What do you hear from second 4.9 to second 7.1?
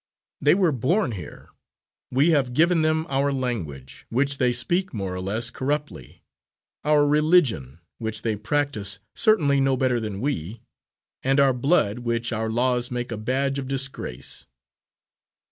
more or less corruptly; our